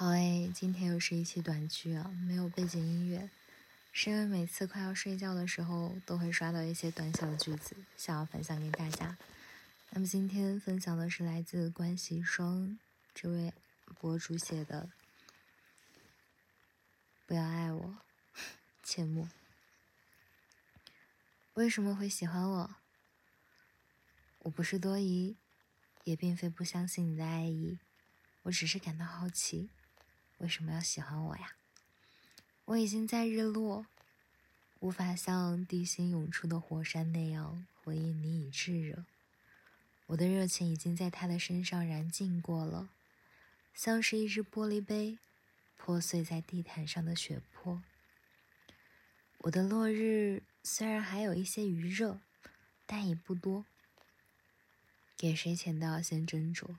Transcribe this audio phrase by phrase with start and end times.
[0.00, 3.28] 好诶，今天又是一期短剧啊，没有背景音乐，
[3.90, 9.18] 是因为每次快要睡觉的时候都会刷到一些短小的句子，想要分享给大家。
[9.90, 12.78] 那么今天分享的是来自关系双
[13.12, 13.52] 这位
[13.98, 14.88] 博主写的
[17.26, 17.96] ：“不要爱我，
[18.84, 19.28] 切莫。
[21.54, 22.70] 为什么会喜欢我？
[24.44, 25.34] 我不是多疑，
[26.04, 27.80] 也并非不相信你的爱意，
[28.42, 29.70] 我只是感到好奇。”
[30.38, 31.52] 为什么要喜欢我呀？
[32.64, 33.86] 我已经在日落，
[34.80, 39.04] 无法像地心涌出的火山那样回应你已炙热。
[40.06, 42.88] 我的热情已经在他的身上燃尽过了，
[43.74, 45.18] 像是一只玻璃杯
[45.76, 47.82] 破碎在地毯上的血泊。
[49.38, 52.20] 我的落日虽然还有一些余热，
[52.86, 53.64] 但也不多。
[55.16, 56.76] 给谁钱都要先斟酌。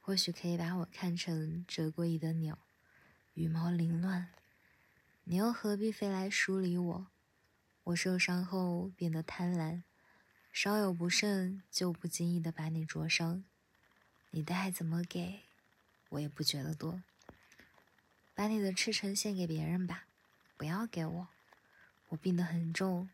[0.00, 2.58] 或许可以把我看成折过翼的鸟，
[3.34, 4.28] 羽毛凌乱，
[5.24, 7.06] 你又何必飞来梳理我？
[7.82, 9.82] 我受伤后变得贪婪，
[10.52, 13.42] 稍有不慎就不经意的把你灼伤。
[14.30, 15.40] 你的爱怎么给，
[16.10, 17.02] 我也不觉得多。
[18.36, 20.06] 把你的赤诚献给别人吧，
[20.56, 21.28] 不要给我。
[22.10, 23.10] 我病得很重，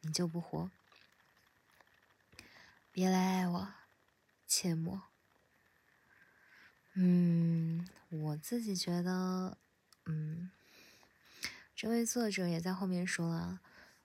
[0.00, 0.70] 你就不活。
[2.90, 3.74] 别来爱我，
[4.46, 5.02] 切莫。
[7.00, 9.56] 嗯，我自己觉得，
[10.06, 10.50] 嗯，
[11.72, 13.60] 这位作者也在后面说了，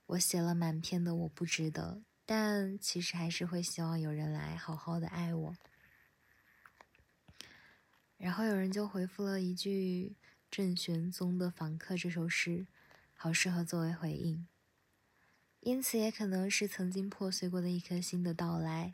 [0.06, 5.58] 我写了满篇的我不值得，但其实还是会希望有人来好好的爱我。
[8.20, 10.16] 然后有人就回复了一句
[10.52, 12.68] 郑玄宗的《访客》这首诗，
[13.16, 14.48] 好适合作为回应。
[15.62, 18.94] 因此也可能是曾经破碎过的一颗心的到来，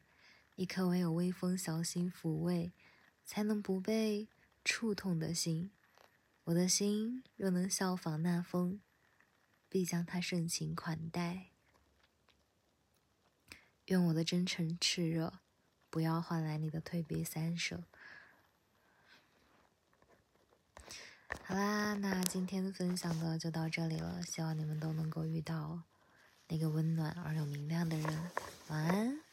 [0.56, 2.72] 一颗唯有微风小心抚慰。
[3.30, 4.28] 才能不被
[4.66, 5.70] 触痛的心，
[6.46, 8.82] 我的心若能效仿那风，
[9.70, 11.52] 必将它盛情款待。
[13.86, 15.42] 愿我的真诚炽热，
[15.92, 17.84] 不要换来你的退避三舍。
[21.44, 25.84] 好啦，那今天分享的就到这里了，希望你们都能够遇到
[26.48, 28.32] 那个温暖而又明亮的人。
[28.70, 29.29] 晚安。